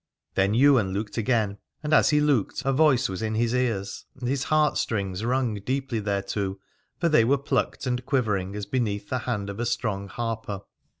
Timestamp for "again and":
1.19-1.93